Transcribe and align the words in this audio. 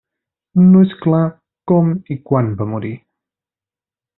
No 0.69 0.79
és 0.85 0.95
clar 1.03 1.19
com 1.73 1.91
i 2.15 2.17
quan 2.31 2.51
va 2.63 2.69
morir. 2.73 2.93